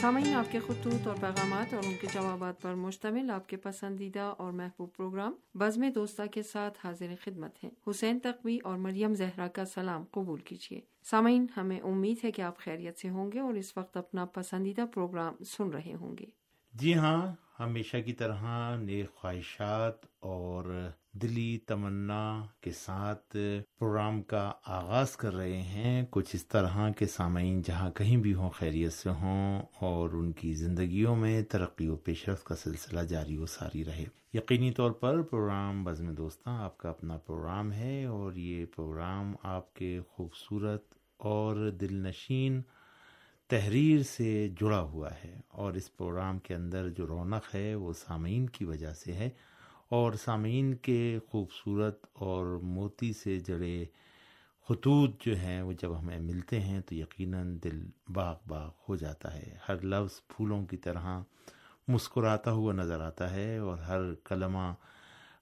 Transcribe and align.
سامعین، 0.00 0.34
آپ 0.34 0.52
کے 0.52 0.58
خطوط 0.58 1.06
اور 1.06 1.16
پیغامات 1.20 1.74
اور 1.74 1.82
ان 1.86 1.94
کے 2.00 2.06
جوابات 2.14 2.62
پر 2.62 2.74
مشتمل 2.74 3.30
آپ 3.30 3.48
کے 3.48 3.56
پسندیدہ 3.56 4.34
اور 4.38 4.52
محبوب 4.52 4.94
پروگرام 4.96 5.32
بزم 5.54 5.88
دوستہ 5.94 6.22
کے 6.32 6.42
ساتھ 6.42 6.78
حاضر 6.84 7.06
خدمت 7.24 7.64
ہیں۔ 7.64 7.70
حسین 7.90 8.18
تقوی 8.18 8.58
اور 8.64 8.78
مریم 8.78 9.14
زہرا 9.14 9.48
کا 9.48 9.64
سلام 9.64 10.04
قبول 10.10 10.40
کیجیے۔ 10.40 10.80
سامعین، 11.04 11.46
ہمیں 11.56 11.80
امید 11.80 12.24
ہے 12.24 12.32
کہ 12.32 12.42
آپ 12.42 12.58
خیریت 12.58 12.98
سے 12.98 13.08
ہوں 13.08 13.32
گے 13.32 13.40
اور 13.40 13.54
اس 13.54 13.76
وقت 13.76 13.96
اپنا 13.96 14.24
پسندیدہ 14.24 14.84
پروگرام 14.94 15.44
سن 15.44 15.68
رہے 15.68 15.94
ہوں 15.94 16.16
گے۔ 16.18 16.26
جی 16.72 16.94
ہاں 16.94 17.32
ہمیشہ 17.60 17.96
کی 17.96 18.12
طرح 18.12 18.76
نیک 18.76 19.14
خواہشات 19.14 20.06
اور 20.20 20.90
دلی 21.22 21.58
تمنا 21.66 22.46
کے 22.60 22.72
ساتھ 22.72 23.36
پروگرام 23.78 24.22
کا 24.22 24.52
آغاز 24.64 25.16
کر 25.16 25.34
رہے 25.34 25.62
ہیں۔ 25.62 26.06
کچھ 26.10 26.36
اس 26.36 26.46
طرح 26.46 26.90
کے 26.90 27.06
سامعین 27.06 27.62
جہاں 27.62 27.90
کہیں 27.90 28.16
بھی 28.16 28.34
ہوں، 28.34 28.50
خیریت 28.50 28.92
سے 28.92 29.10
ہوں 29.10 29.62
اور 29.80 30.10
ان 30.10 30.32
کی 30.32 30.54
زندگیوں 30.54 31.16
میں 31.16 31.42
ترقی 31.42 31.88
و 31.88 31.96
پیش 31.96 32.28
رفت 32.28 32.44
کا 32.44 32.56
سلسلہ 32.56 33.00
جاری 33.00 33.36
و 33.36 33.46
ساری 33.46 33.84
رہے۔ 33.84 34.04
یقینی 34.34 34.72
طور 34.72 34.90
پر 34.90 35.22
پروگرام 35.22 35.84
بزم 35.84 36.14
دوستاں، 36.14 36.64
آپ 36.64 36.78
کا 36.78 36.88
اپنا 36.88 37.16
پروگرام 37.16 37.72
ہے 37.72 38.04
اور 38.04 38.32
یہ 38.32 38.64
پروگرام 38.64 39.34
آپ 39.42 39.74
کے 39.74 40.00
خوبصورت 40.08 40.84
اور 41.16 41.70
دل 41.70 42.06
نشین 42.06 42.62
تحریر 43.48 44.02
سے 44.02 44.48
جڑا 44.60 44.80
ہوا 44.80 45.10
ہے 45.24 45.40
اور 45.48 45.72
اس 45.72 45.96
پروگرام 45.96 46.38
کے 46.38 46.54
اندر 46.54 46.88
جو 46.88 47.06
رونق 47.06 47.54
ہے 47.54 47.74
وہ 47.74 47.92
سامعین 47.92 48.46
کی 48.46 48.64
وجہ 48.64 48.92
سے 48.92 49.12
ہے۔ 49.12 49.30
اور 49.88 50.12
سامعین 50.12 50.74
کے 50.74 51.18
خوبصورت 51.28 52.06
اور 52.12 52.60
موتی 52.62 53.12
سے 53.12 53.38
جڑے 53.38 53.84
خطوط 54.68 55.24
جو 55.24 55.36
ہیں، 55.36 55.62
وہ 55.62 55.72
جب 55.72 55.98
ہمیں 55.98 56.18
ملتے 56.18 56.60
ہیں 56.60 56.80
تو 56.80 56.94
یقیناً 56.94 57.58
دل 57.64 57.86
باغ 58.08 58.36
باغ 58.48 58.70
ہو 58.88 58.96
جاتا 58.96 59.34
ہے۔ 59.34 59.56
ہر 59.68 59.84
لفظ 59.84 60.20
پھولوں 60.28 60.66
کی 60.66 60.76
طرح 60.76 61.20
مسکراتا 61.88 62.50
ہوا 62.50 62.72
نظر 62.72 63.00
آتا 63.00 63.30
ہے 63.30 63.58
اور 63.58 63.78
ہر 63.78 64.14
کلمہ 64.14 64.72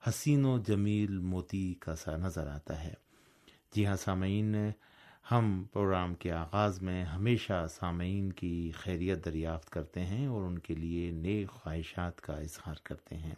حسین 0.09 0.45
و 0.45 0.59
جمیل 0.59 1.19
موتی 1.19 1.75
کا 1.75 1.97
سا 1.97 2.17
نظر 2.17 2.47
آتا 2.47 2.85
ہے۔ 2.85 2.95
جی 3.75 3.87
ہاں 3.87 3.97
سامعین، 3.97 4.55
ہم 5.31 5.65
پروگرام 5.73 6.15
کے 6.15 6.33
آغاز 6.33 6.83
میں 6.83 7.05
ہمیشہ 7.05 7.67
سامعین 7.71 8.33
کی 8.33 8.71
خیریت 8.75 9.25
دریافت 9.25 9.71
کرتے 9.71 10.05
ہیں 10.05 10.27
اور 10.27 10.43
ان 10.43 10.59
کے 10.59 10.75
لیے 10.75 11.11
نیک 11.11 11.51
خواہشات 11.51 12.21
کا 12.21 12.33
اظہار 12.33 12.75
کرتے 12.83 13.17
ہیں۔ 13.17 13.35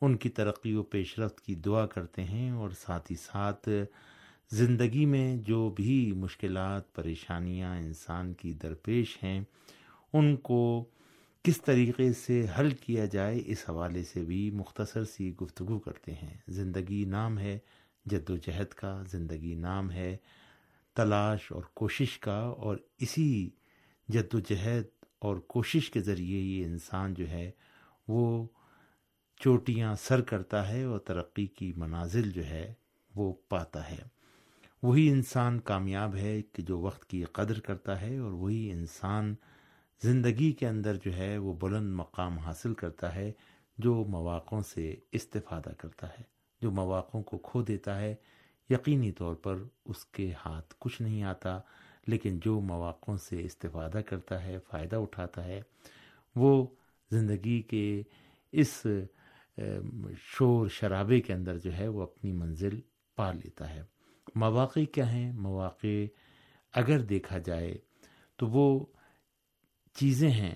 ان 0.00 0.16
کی 0.16 0.28
ترقی 0.28 0.74
و 0.74 0.82
پیش 0.82 1.18
رفت 1.18 1.40
کی 1.40 1.54
دعا 1.54 1.86
کرتے 1.86 2.24
ہیں 2.24 2.50
اور 2.50 2.70
ساتھ 2.70 3.12
ہی 3.12 3.16
ساتھ 3.16 3.68
زندگی 4.50 5.06
میں 5.06 5.36
جو 5.36 5.70
بھی 5.70 6.12
مشکلات، 6.12 6.94
پریشانیاں 6.94 7.76
انسان 7.76 8.34
کی 8.34 8.52
درپیش 8.52 9.18
ہیں، 9.22 9.40
ان 10.12 10.36
کو 10.36 10.84
کس 11.42 11.62
طریقے 11.62 12.12
سے 12.12 12.46
حل 12.58 12.70
کیا 12.70 13.04
جائے 13.04 13.42
اس 13.46 13.64
حوالے 13.68 14.02
سے 14.04 14.22
بھی 14.24 14.50
مختصر 14.50 15.04
سی 15.04 15.34
گفتگو 15.34 15.78
کرتے 15.78 16.12
ہیں۔ 16.12 16.36
زندگی 16.48 17.04
نام 17.04 17.38
ہے 17.38 17.58
جد 18.06 18.30
و 18.30 18.36
جہد 18.36 18.74
کا، 18.74 19.02
زندگی 19.10 19.54
نام 19.54 19.90
ہے 19.90 20.16
تلاش 20.94 21.52
اور 21.52 21.62
کوشش 21.74 22.18
کا 22.18 22.38
اور 22.38 22.76
اسی 22.98 23.50
جد 24.08 24.34
و 24.34 24.38
جہد 24.38 24.84
اور 25.18 25.36
کوشش 25.36 25.90
کے 25.90 26.00
ذریعے 26.00 26.40
یہ 26.40 26.64
انسان 26.64 27.14
جو 27.14 27.28
ہے 27.28 27.50
وہ 28.08 28.48
چوٹیاں 29.36 29.94
سر 29.94 30.20
کرتا 30.20 30.68
ہے 30.68 30.82
اور 30.82 30.98
ترقی 30.98 31.46
کی 31.46 31.72
منازل 31.76 32.30
جو 32.30 32.46
ہے 32.46 32.74
وہ 33.14 33.32
پاتا 33.48 33.90
ہے۔ 33.90 33.98
وہی 34.82 35.10
انسان 35.10 35.60
کامیاب 35.60 36.16
ہے 36.16 36.42
کہ 36.42 36.62
جو 36.62 36.78
وقت 36.78 37.04
کی 37.04 37.24
قدر 37.24 37.60
کرتا 37.60 38.00
ہے 38.00 38.18
اور 38.18 38.32
وہی 38.32 38.70
انسان 38.70 39.34
زندگی 40.02 40.52
کے 40.52 40.68
اندر 40.68 40.96
جو 41.04 41.16
ہے 41.16 41.38
وہ 41.38 41.54
بلند 41.54 41.94
مقام 41.94 42.38
حاصل 42.38 42.74
کرتا 42.74 43.14
ہے 43.14 43.32
جو 43.78 44.04
مواقعوں 44.08 44.60
سے 44.60 44.94
استفادہ 45.12 45.70
کرتا 45.78 46.08
ہے، 46.08 46.22
جو 46.62 46.70
مواقعوں 46.70 47.22
کو 47.22 47.38
کھو 47.38 47.62
دیتا 47.62 48.00
ہے۔ 48.00 48.14
یقینی 48.70 49.12
طور 49.12 49.34
پر 49.34 49.56
اس 49.84 50.04
کے 50.04 50.32
ہاتھ 50.46 50.74
کچھ 50.78 51.02
نہیں 51.02 51.22
آتا، 51.22 51.58
لیکن 52.06 52.38
جو 52.44 52.60
مواقعوں 52.60 53.16
سے 53.16 53.44
استفادہ 53.44 54.00
کرتا 54.06 54.42
ہے، 54.42 54.58
فائدہ 54.70 54.96
اٹھاتا 54.96 55.44
ہے، 55.44 55.62
وہ 56.36 56.66
زندگی 57.10 57.62
کے 57.62 58.02
اس 58.52 58.86
شور 60.18 60.68
شرابے 60.68 61.20
کے 61.20 61.32
اندر 61.32 61.58
جو 61.58 61.76
ہے 61.76 61.88
وہ 61.88 62.02
اپنی 62.02 62.32
منزل 62.32 62.80
پا 63.16 63.32
لیتا 63.32 63.74
ہے۔ 63.74 63.82
مواقع 64.34 64.84
کیا 64.92 65.12
ہیں؟ 65.12 65.32
مواقع 65.32 66.04
اگر 66.72 67.00
دیکھا 67.00 67.38
جائے 67.38 67.78
تو 68.36 68.46
وہ 68.46 68.86
چیزیں 69.94 70.30
ہیں 70.30 70.54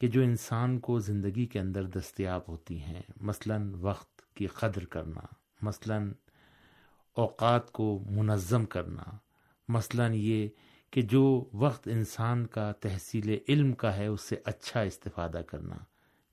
کہ 0.00 0.06
جو 0.06 0.22
انسان 0.22 0.78
کو 0.78 0.98
زندگی 0.98 1.46
کے 1.46 1.60
اندر 1.60 1.84
دستیاب 1.84 2.40
ہوتی 2.48 2.82
ہیں۔ 2.82 3.02
مثلا 3.16 3.58
وقت 3.80 4.34
کی 4.34 4.46
قدر 4.46 4.84
کرنا، 4.84 5.20
مثلا 5.62 5.98
اوقات 7.12 7.72
کو 7.72 8.04
منظم 8.10 8.64
کرنا، 8.64 9.02
مثلا 9.68 10.06
یہ 10.06 10.48
کہ 10.90 11.02
جو 11.02 11.50
وقت 11.52 11.88
انسان 11.88 12.46
کا 12.46 12.72
تحصیل 12.72 13.38
علم 13.48 13.72
کا 13.72 13.96
ہے 13.96 14.06
اس 14.06 14.20
سے 14.20 14.36
اچھا 14.44 14.80
استفادہ 14.80 15.40
کرنا۔ 15.46 15.76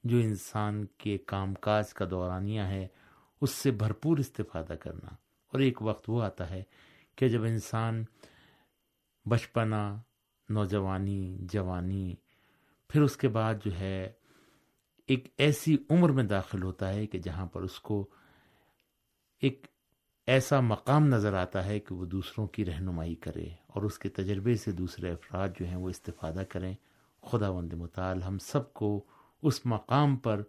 جو 0.04 0.18
انسان 0.18 0.86
کے 0.86 1.18
کام 1.18 1.54
کاج 1.54 1.94
کا 1.94 2.06
دورانیہ 2.10 2.62
ہے، 2.62 2.88
اس 3.42 3.50
سے 3.50 3.72
بھرپور 3.72 4.18
استفادہ 4.18 4.74
کرنا۔ 4.74 5.16
اور 5.48 5.60
ایک 5.60 5.82
وقت 5.82 6.10
وہ 6.10 6.24
آتا 6.24 6.50
ہے 6.50 6.64
کہ 7.16 7.28
جب 7.28 7.44
انسان 7.44 8.04
بچپنا، 9.26 10.02
نوجوانی، 10.50 11.38
جوانی، 11.42 12.16
پھر 12.90 13.02
اس 13.02 13.18
کے 13.18 13.28
بعد 13.28 13.54
جو 13.66 13.80
ہے، 13.80 14.12
ایک 15.08 15.28
ایسی 15.38 15.78
عمر 15.90 16.10
میں 16.10 16.24
داخل 16.24 16.64
ہوتا 16.64 16.94
ہے 16.94 17.08
کہ 17.08 17.20
جہاں 17.20 17.46
پر 17.46 17.62
اس 17.62 17.80
کو 17.80 18.10
ایک 19.42 19.68
ایسا 20.28 20.60
مقام 20.60 21.06
نظر 21.06 21.34
آتا 21.34 21.66
ہے 21.66 21.80
کہ 21.80 21.96
وہ 21.96 22.06
دوسروں 22.06 22.48
کی 22.48 22.66
رہنمائی 22.66 23.16
کرے 23.16 23.48
اور 23.68 23.84
اس 23.84 24.00
کے 24.00 24.10
تجربے 24.10 24.56
سے 24.56 24.72
دوسرے 24.72 25.12
افراد 25.12 25.50
جو 25.60 25.66
ہیں 25.66 25.76
وہ 25.76 25.90
استفادہ 25.90 26.44
کریں۔ 26.50 26.76
خدا 27.22 27.50
وند 27.50 27.74
مطال 27.74 28.24
ہم 28.24 28.38
سب 28.38 28.74
کو 28.74 29.06
اس 29.44 29.66
مقام 29.66 30.16
پر 30.16 30.44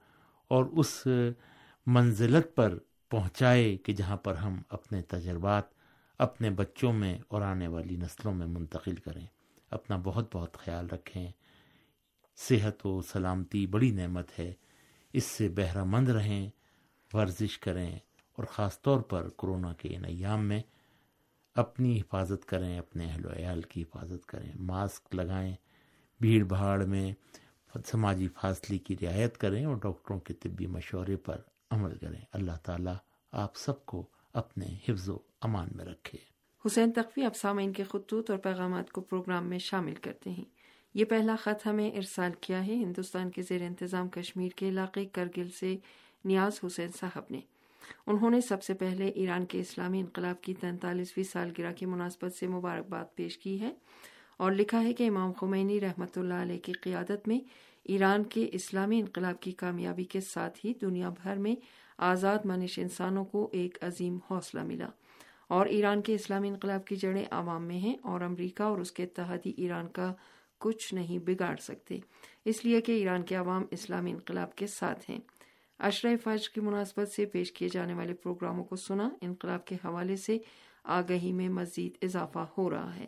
اور 0.49 0.65
اس 0.65 1.07
منزلت 1.87 2.55
پر 2.55 2.79
پہنچائے 3.11 3.77
کہ 3.77 3.93
جہاں 3.93 4.17
پر 4.17 4.35
ہم 4.35 4.63
اپنے 4.69 5.03
تجربات 5.03 5.65
اپنے 6.19 6.51
بچوں 6.51 6.93
میں 6.93 7.19
اور 7.29 7.43
آنے 7.43 7.69
والی 7.69 7.97
نسلوں 7.97 8.35
میں 8.35 8.47
منتقل 8.47 8.95
کریں۔ 8.95 9.27
اپنا 9.71 9.97
بہت 10.05 10.37
بہت 10.37 10.57
خیال 10.57 10.87
رکھیں۔ 10.87 11.31
صحت 12.37 12.87
و 12.87 13.01
سلامتی 13.03 13.67
بڑی 13.67 13.91
نعمت 13.91 14.39
ہے۔ 14.39 14.55
اس 15.13 15.25
سے 15.25 15.49
بہرہ 15.49 15.85
مند 15.85 16.09
رہیں، 16.09 16.51
ورزش 17.13 17.59
کریں 17.59 17.99
اور 18.37 18.45
خاص 18.45 18.83
طور 18.83 19.01
پر 19.01 19.29
کرونا 19.29 19.73
کے 19.73 19.97
ان 19.97 20.05
ایام 20.05 20.45
میں 20.45 20.63
اپنی 21.55 22.01
حفاظت 22.01 22.47
کریں، 22.47 22.79
اپنے 22.79 23.05
اہل 23.05 23.27
و 23.27 23.31
عیال 23.37 23.63
کی 23.63 23.83
حفاظت 23.83 24.27
کریں۔ 24.27 24.53
ماسک 24.55 25.15
لگائیں۔ 25.15 25.55
بھیڑ 26.21 26.45
بھاڑ 26.45 26.85
میں 26.85 27.13
سماجی 27.87 28.29
فاصلے 28.29 28.79
کی 28.79 28.97
رعایت 29.03 29.39
کریں 29.39 29.65
اور 29.65 29.77
ڈاکٹروں 29.77 30.21
کے 30.21 30.35
طبی 30.35 30.67
مشورے 30.67 31.17
پر 31.17 31.41
عمل 31.71 31.99
کریں۔ 31.99 32.21
اللہ 32.33 32.53
تعالیٰ 32.63 32.97
آپ 33.33 33.57
سب 33.57 33.87
کو 33.87 34.07
اپنے 34.33 34.67
حفظ 34.89 35.09
و 35.09 35.19
امان 35.41 35.69
میں 35.75 35.85
رکھے۔ 35.85 36.19
حسین 36.67 36.93
تقوی 36.93 37.25
اب 37.25 37.37
سامعین 37.37 37.73
کے 37.73 37.85
خطوط 37.85 38.31
اور 38.31 38.39
پیغامات 38.39 38.93
کو 38.93 39.01
پروگرام 39.01 39.47
میں 39.47 39.59
شامل 39.59 39.95
کرتے 39.95 40.31
ہیں۔ 40.31 40.45
یہ 40.95 41.05
پہلا 41.05 41.37
خط 41.37 41.67
ہمیں 41.67 41.91
ارسال 41.91 42.31
کیا 42.41 42.67
ہے۔ 42.67 42.75
ہندوستان 42.75 43.31
کے 43.31 43.43
زیر 43.43 43.63
انتظام 43.63 44.09
کشمیر 44.09 44.49
کے 44.57 44.69
علاقے 44.69 45.05
کرگل 45.05 45.51
سے 45.51 45.77
نیاز 46.25 46.61
حسین 46.67 46.89
صاحب 47.01 47.23
نے۔ 47.31 47.41
انہوں 48.07 48.31
نے 48.31 48.41
سب 48.41 48.63
سے 48.63 48.75
پہلے 48.75 49.09
ایران 49.09 49.47
کے 49.47 49.61
اسلامی 49.61 50.01
انقلاب 50.01 50.41
کی 50.41 50.55
تینتالیسویں 50.55 51.25
سالگرہ 51.25 51.73
کی 51.73 51.87
مناسبت 51.87 52.33
سے 52.33 52.47
مبارکباد 52.47 53.05
پیش 53.15 53.39
کی 53.39 53.61
ہے۔ 53.61 53.75
اور 54.37 54.53
لکھا 54.53 54.85
ہے 54.85 54.93
کہ 54.93 55.09
امام 55.09 55.33
خمینی 55.33 55.81
رحمۃ 55.81 56.13
اللہ 56.17 56.35
علیہ 56.35 56.59
کی 56.59 56.73
قیادت 56.73 57.29
میں 57.29 57.41
ایران 57.85 58.25
کے 58.25 58.49
اسلامی 58.53 59.01
انقلاب 59.01 59.41
کی 59.41 59.53
کامیابی 59.53 60.05
کے 60.05 60.21
ساتھ 60.21 60.67
ہی 60.67 60.73
دنیا 60.75 61.09
بھر 61.09 61.37
میں 61.37 61.55
آزاد 61.99 62.39
منش 62.45 62.79
انسانوں 62.79 63.25
کو 63.25 63.49
ایک 63.53 63.79
عظیم 63.81 64.19
حوصلہ 64.31 64.63
ملا۔ 64.63 64.89
اور 65.49 65.67
ایران 65.67 66.03
کے 66.03 66.15
اسلامی 66.15 66.49
انقلاب 66.49 66.85
کی 66.85 66.97
جڑیں 66.97 67.25
عوام 67.31 67.65
میں 67.65 67.79
ہیں 67.79 67.97
اور 68.03 68.21
امریکہ 68.21 68.63
اور 68.63 68.79
اس 68.79 68.93
کے 68.93 69.05
اتحادی 69.05 69.53
ایران 69.57 69.89
کا 69.89 70.13
کچھ 70.59 70.95
نہیں 70.95 71.19
بگاڑ 71.19 71.57
سکتے۔ 71.57 71.99
اس 72.45 72.65
لیے 72.65 72.81
کہ 72.81 72.93
ایران 72.93 73.23
کے 73.23 73.35
عوام 73.35 73.63
اسلامی 73.71 74.11
انقلاب 74.11 74.55
کے 74.55 74.67
ساتھ 74.67 75.11
ہیں۔ 75.11 75.19
اشرۂ 75.79 76.15
فجر 76.25 76.55
کی 76.55 76.61
مناسبت 76.61 77.09
سے 77.09 77.25
پیش 77.25 77.53
کیے 77.53 77.69
جانے 77.73 77.95
والے 77.95 78.15
پروگراموں 78.15 78.65
کو 78.65 78.77
سنا، 78.77 79.09
انقلاب 79.21 79.65
کے 79.65 79.75
حوالے 79.75 80.17
سے 80.17 80.39
آگہی 80.85 81.33
میں 81.33 81.49
مزید 81.49 81.93
اضافہ 82.03 82.47
ہو 82.59 82.71
رہا 82.71 82.97
ہے۔ 82.97 83.07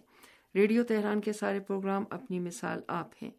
ریڈیو 0.57 0.85
تہران 0.85 1.21
کے 1.21 1.33
سارے 1.33 1.61
پروگرام 1.61 2.05
اپنی 2.11 2.41
مثال 2.41 2.81
آپ 2.89 3.09
ہیں۔ 3.23 3.31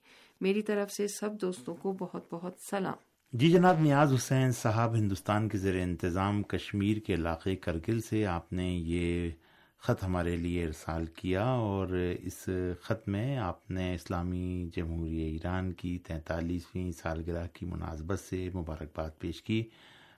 میری 0.41 0.61
طرف 0.61 0.91
سے 0.91 1.07
سب 1.07 1.29
دوستوں 1.41 1.75
کو 1.75 1.91
بہت 1.99 2.27
بہت 2.31 2.53
سلام۔ 2.69 2.93
جی 3.33 3.51
جناب، 3.51 3.79
نیاز 3.79 4.13
حسین 4.13 4.51
صاحب 4.51 4.95
ہندوستان 4.95 5.49
کے 5.49 5.57
زیر 5.57 5.81
انتظام 5.81 6.43
کشمیر 6.43 6.97
کے 6.97 7.13
علاقے 7.13 7.55
کرگل 7.55 7.99
سے 7.99 8.25
آپ 8.25 8.53
نے 8.53 8.69
یہ 8.69 9.31
خط 9.79 10.03
ہمارے 10.03 10.35
لیے 10.35 10.65
ارسال 10.65 11.05
کیا 11.05 11.43
اور 11.43 11.87
اس 12.21 12.49
خط 12.81 13.07
میں 13.07 13.37
آپ 13.37 13.71
نے 13.71 13.95
اسلامی 13.95 14.69
جمہوریہ 14.75 15.31
ایران 15.31 15.73
کی 15.73 15.97
تینتالیسویں 15.97 16.91
سالگرہ 16.91 17.47
کی 17.53 17.65
مناسبت 17.65 18.19
سے 18.19 18.49
مبارکباد 18.53 19.09
پیش 19.19 19.43
کی۔ 19.43 19.63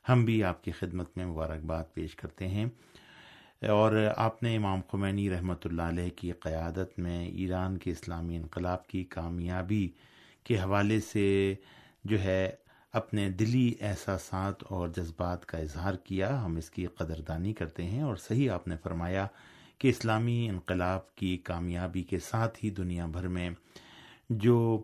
ہم 0.09 0.25
بھی 0.25 0.43
آپ 0.43 0.63
کی 0.63 0.71
خدمت 0.71 1.17
میں 1.17 1.25
مبارکباد 1.25 1.83
پیش 1.93 2.15
کرتے 2.15 2.47
ہیں۔ 2.47 2.65
اور 3.67 4.07
آپ 4.17 4.43
نے 4.43 4.55
امام 4.55 4.81
خمینی 4.91 5.29
رحمۃ 5.29 5.55
اللہ 5.65 5.81
علیہ 5.81 6.09
کی 6.09 6.31
قیادت 6.31 6.99
میں 6.99 7.27
ایران 7.27 7.77
کے 7.77 7.91
اسلامی 7.91 8.35
انقلاب 8.35 8.87
کی 8.87 9.03
کامیابی 9.03 9.89
کے 10.43 10.59
حوالے 10.59 10.99
سے 10.99 11.55
جو 12.03 12.21
ہے 12.21 12.51
اپنے 12.93 13.29
دلی 13.29 13.73
احساسات 13.81 14.63
اور 14.63 14.87
جذبات 14.87 15.45
کا 15.45 15.57
اظہار 15.57 15.93
کیا، 15.93 16.45
ہم 16.45 16.55
اس 16.55 16.69
کی 16.69 16.85
قدردانی 16.85 17.53
کرتے 17.53 17.83
ہیں 17.83 18.01
اور 18.01 18.15
صحیح 18.15 18.51
آپ 18.51 18.67
نے 18.67 18.75
فرمایا 18.83 19.27
کہ 19.77 19.87
اسلامی 19.87 20.49
انقلاب 20.49 21.15
کی 21.15 21.37
کامیابی 21.37 22.03
کے 22.03 22.19
ساتھ 22.19 22.65
ہی 22.65 22.69
دنیا 22.69 23.05
بھر 23.05 23.27
میں 23.27 23.49
جو 24.29 24.83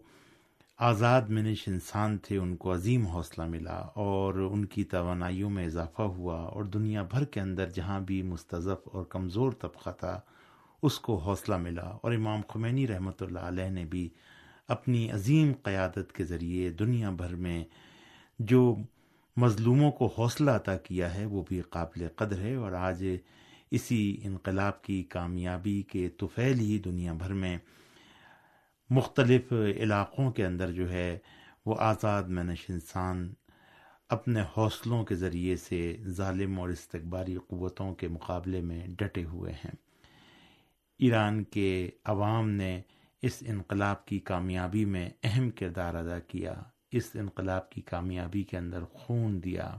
آزاد 0.79 1.29
منش 1.29 1.67
انسان 1.67 2.17
تھے، 2.23 2.37
ان 2.37 2.55
کو 2.55 2.73
عظیم 2.73 3.05
حوصلہ 3.07 3.45
ملا 3.47 3.77
اور 3.95 4.35
ان 4.51 4.65
کی 4.65 4.83
توانائیوں 4.83 5.49
میں 5.49 5.65
اضافہ 5.65 6.01
ہوا 6.15 6.39
اور 6.43 6.63
دنیا 6.65 7.03
بھر 7.11 7.23
کے 7.33 7.39
اندر 7.39 7.69
جہاں 7.75 7.99
بھی 7.99 8.21
مستضف 8.23 8.87
اور 8.93 9.05
کمزور 9.09 9.51
طبقہ 9.61 9.89
تھا، 9.99 10.19
اس 10.83 10.99
کو 10.99 11.15
حوصلہ 11.17 11.57
ملا 11.57 11.87
اور 12.01 12.11
امام 12.11 12.41
خمینی 12.49 12.87
رحمۃ 12.87 13.21
اللہ 13.21 13.45
علیہ 13.49 13.69
نے 13.69 13.85
بھی 13.85 14.07
اپنی 14.69 15.09
عظیم 15.11 15.51
قیادت 15.63 16.11
کے 16.13 16.23
ذریعے 16.25 16.69
دنیا 16.79 17.09
بھر 17.21 17.35
میں 17.35 17.63
جو 18.39 18.75
مظلوموں 19.37 19.91
کو 19.91 20.05
حوصلہ 20.17 20.51
عطا 20.51 20.75
کیا 20.77 21.13
ہے، 21.13 21.25
وہ 21.25 21.43
بھی 21.47 21.61
قابل 21.69 22.07
قدر 22.15 22.41
ہے 22.41 22.53
اور 22.55 22.71
آج 22.81 23.05
اسی 23.71 24.17
انقلاب 24.23 24.83
کی 24.83 25.01
کامیابی 25.09 25.81
کے 25.89 26.07
توفیل 26.17 26.59
ہی 26.59 26.77
دنیا 26.85 27.13
بھر 27.13 27.33
میں 27.33 27.57
مختلف 28.89 29.53
علاقوں 29.75 30.31
کے 30.31 30.45
اندر 30.45 30.71
جو 30.71 30.91
ہے 30.91 31.17
وہ 31.65 31.75
آزاد 31.79 32.23
مینش 32.23 32.65
انسان 32.69 33.33
اپنے 34.09 34.41
حوصلوں 34.57 35.03
کے 35.03 35.15
ذریعے 35.15 35.55
سے 35.55 35.97
ظالم 36.07 36.59
اور 36.59 36.69
استقباری 36.69 37.37
قوتوں 37.47 37.95
کے 37.95 38.07
مقابلے 38.07 38.61
میں 38.61 38.87
ڈٹے 38.87 39.23
ہوئے 39.23 39.53
ہیں۔ 39.53 39.75
ایران 40.99 41.43
کے 41.43 41.89
عوام 42.05 42.49
نے 42.49 42.81
اس 43.21 43.43
انقلاب 43.47 44.05
کی 44.05 44.19
کامیابی 44.19 44.85
میں 44.85 45.09
اہم 45.23 45.49
کردار 45.49 45.95
ادا 45.95 46.19
کیا۔ 46.19 46.53
اس 46.91 47.11
انقلاب 47.13 47.69
کی 47.69 47.81
کامیابی 47.81 48.43
کے 48.43 48.57
اندر 48.57 48.83
خون 48.83 49.43
دیا 49.43 49.77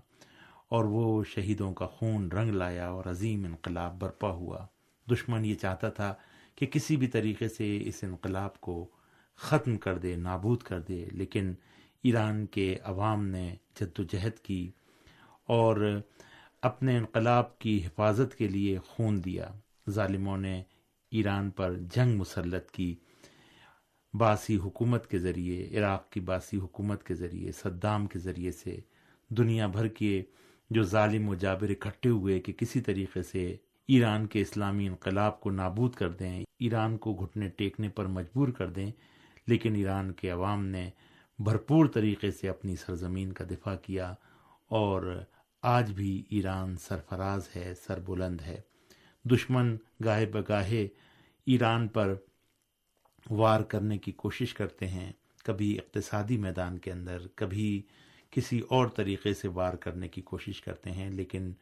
اور 0.68 0.84
وہ 0.84 1.24
شہیدوں 1.24 1.74
کا 1.74 1.86
خون 1.86 2.32
رنگ 2.32 2.50
لایا 2.50 2.88
اور 2.88 3.04
عظیم 3.04 3.44
انقلاب 3.44 4.00
برپا 4.00 4.30
ہوا۔ 4.30 4.66
دشمن 5.12 5.44
یہ 5.44 5.54
چاہتا 5.54 5.88
تھا 5.88 6.14
کہ 6.56 6.66
کسی 6.66 6.96
بھی 6.96 7.06
طریقے 7.06 7.48
سے 7.48 7.78
اس 7.84 8.04
انقلاب 8.04 8.60
کو 8.60 8.90
ختم 9.36 9.76
کر 9.76 9.98
دے، 9.98 10.16
نابود 10.16 10.62
کر 10.62 10.80
دے، 10.80 11.04
لیکن 11.12 11.54
ایران 12.02 12.46
کے 12.46 12.76
عوام 12.82 13.26
نے 13.26 13.56
جد 13.80 13.98
و 13.98 14.02
جہد 14.02 14.38
کی 14.38 14.70
اور 15.44 16.00
اپنے 16.62 16.96
انقلاب 16.98 17.58
کی 17.58 17.86
حفاظت 17.86 18.34
کے 18.34 18.48
لیے 18.48 18.78
خون 18.78 19.24
دیا۔ 19.24 19.48
ظالموں 19.90 20.38
نے 20.38 20.62
ایران 21.10 21.50
پر 21.50 21.74
جنگ 21.94 22.18
مسلط 22.18 22.70
کی 22.70 22.94
باسی 24.14 24.56
حکومت 24.56 25.06
کے 25.06 25.18
ذریعے، 25.18 25.78
عراق 25.78 26.10
کی 26.10 26.20
باسی 26.20 26.56
حکومت 26.56 27.04
کے 27.04 27.14
ذریعے، 27.14 27.52
صدام 27.52 28.06
کے 28.06 28.18
ذریعے 28.18 28.52
سے 28.52 28.80
دنیا 29.28 29.66
بھر 29.66 29.88
کے 29.88 30.22
جو 30.70 30.82
ظالم 30.82 31.28
و 31.28 31.34
جابر 31.34 31.70
اکٹھے 31.70 32.10
ہوئے 32.10 32.40
کہ 32.40 32.52
کسی 32.52 32.80
طریقے 32.80 33.22
سے 33.22 33.56
ایران 33.88 34.26
کے 34.26 34.40
اسلامی 34.40 34.86
انقلاب 34.88 35.40
کو 35.40 35.50
نابود 35.50 35.94
کر 35.94 36.08
دیں، 36.08 36.44
ایران 36.58 36.96
کو 36.96 37.14
گھٹنے 37.14 37.48
ٹیکنے 37.48 37.88
پر 37.88 38.06
مجبور 38.06 38.48
کر 38.48 38.70
دیں 38.70 38.90
لیکن 39.46 39.74
ایران 39.74 40.12
کے 40.12 40.30
عوام 40.30 40.66
نے 40.66 40.90
بھرپور 41.38 41.86
طریقے 41.86 42.30
سے 42.30 42.48
اپنی 42.48 42.76
سرزمین 42.76 43.32
کا 43.32 43.44
دفاع 43.44 43.76
کیا 43.76 44.14
اور 44.66 45.22
آج 45.62 45.92
بھی 45.92 46.24
ایران 46.30 46.76
سرفراز 46.76 47.48
ہے 47.56 47.74
سر 47.86 48.00
بلند 48.00 48.40
ہے۔ 48.40 48.60
دشمن 49.24 49.76
گاہے 50.04 50.26
بگاہے 50.26 50.88
ایران 51.46 51.88
پر 51.88 52.14
وار 53.30 53.60
کرنے 53.60 53.98
کی 53.98 54.12
کوشش 54.12 54.54
کرتے 54.54 54.88
ہیں۔ 54.88 55.12
کبھی 55.44 55.78
اقتصادی 55.78 56.36
میدان 56.36 56.78
کے 56.78 56.92
اندر، 56.92 57.22
کبھی 57.34 57.82
کسی 58.30 58.60
اور 58.60 58.86
طریقے 58.86 59.34
سے 59.34 59.48
وار 59.48 59.74
کرنے 59.74 60.08
کی 60.08 60.22
کوشش 60.22 60.60
کرتے 60.60 60.90
ہیں، 60.90 61.10
لیکن 61.10 61.52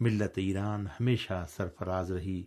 ملت 0.00 0.32
ایران 0.36 0.86
ہمیشہ 0.86 1.46
سرفراز 1.48 2.12
رہی، 2.12 2.44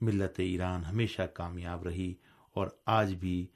ملت 0.00 0.40
ایران 0.40 0.84
ہمیشہ 0.84 1.22
کامیاب 1.22 1.82
رہی 1.82 2.14
اور 2.54 2.68
آج 2.86 3.14
بھی 3.14 3.46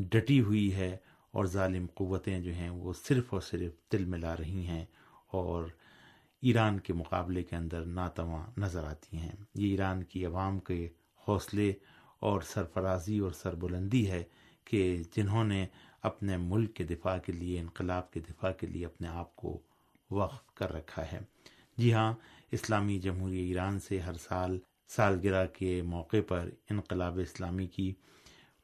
ڈٹی 0.00 0.40
ہوئی 0.40 0.74
ہے 0.74 0.96
اور 1.30 1.44
ظالم 1.44 1.86
قوتیں 1.94 2.40
جو 2.40 2.52
ہیں 2.52 2.70
وہ 2.70 2.92
صرف 2.92 3.24
اور 3.30 3.40
صرف 3.40 3.92
دل 3.92 4.04
ملا 4.04 4.36
رہی 4.36 4.66
ہیں 4.66 4.84
اور 5.26 5.64
ایران 6.42 6.80
کے 6.80 6.92
مقابلے 6.92 7.42
کے 7.42 7.56
اندر 7.56 7.84
ناتواں 7.84 8.60
نظر 8.60 8.84
آتی 8.84 9.16
ہیں۔ 9.16 9.32
یہ 9.54 9.70
ایران 9.70 10.04
کی 10.04 10.26
عوام 10.26 10.58
کے 10.58 10.88
حوصلے 11.28 11.72
اور 12.20 12.40
سرفرازی 12.40 13.18
اور 13.18 13.32
سربلندی 13.32 14.10
ہے 14.10 14.22
کہ 14.64 15.02
جنہوں 15.16 15.44
نے 15.44 15.66
اپنے 16.02 16.36
ملک 16.36 16.74
کے 16.74 16.84
دفاع 16.84 17.18
کے 17.18 17.32
لیے، 17.32 17.60
انقلاب 17.60 18.12
کے 18.12 18.20
دفاع 18.20 18.52
کے 18.52 18.66
لیے 18.66 18.86
اپنے 18.86 19.08
آپ 19.08 19.36
کو 19.36 19.58
وقف 20.10 20.54
کر 20.54 20.72
رکھا 20.72 21.04
ہے۔ 21.12 21.18
جی 21.76 21.92
ہاں 21.92 22.14
اسلامی 22.50 22.98
جمہوری 22.98 23.48
ایران 23.48 23.80
سے 23.80 24.00
ہر 24.00 24.14
سال 24.14 24.58
سالگرہ 24.88 25.46
کے 25.46 25.82
موقع 25.82 26.16
پر 26.28 26.48
انقلاب 26.70 27.18
اسلامی 27.18 27.66
کی 27.66 27.92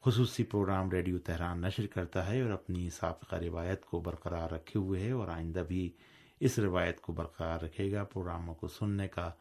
خصوصی 0.05 0.43
پروگرام 0.43 0.89
ریڈیو 0.89 1.17
تہران 1.17 1.61
نشر 1.61 1.87
کرتا 1.87 2.29
ہے 2.29 2.41
اور 2.41 2.51
اپنی 2.51 2.89
سابقہ 2.89 3.35
روایت 3.35 3.85
کو 3.85 3.99
برقرار 3.99 4.49
رکھے 4.49 4.79
ہوئے 4.79 5.01
ہے 5.01 5.11
اور 5.11 5.27
آئندہ 5.27 5.59
بھی 5.59 5.91
اس 6.39 6.59
روایت 6.59 7.01
کو 7.01 7.13
برقرار 7.13 7.59
رکھے 7.59 7.91
گا۔ 7.91 8.03
پروگراموں 8.03 8.55
کو 8.55 8.67
سننے 8.67 9.07
کا 9.07 9.31